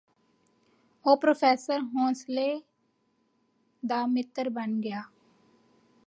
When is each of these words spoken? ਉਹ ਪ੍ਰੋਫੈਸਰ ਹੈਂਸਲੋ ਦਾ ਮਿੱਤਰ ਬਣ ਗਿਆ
ਉਹ 1.05 1.17
ਪ੍ਰੋਫੈਸਰ 1.17 1.81
ਹੈਂਸਲੋ 1.97 2.61
ਦਾ 3.83 4.05
ਮਿੱਤਰ 4.05 4.49
ਬਣ 4.49 4.79
ਗਿਆ 4.81 5.03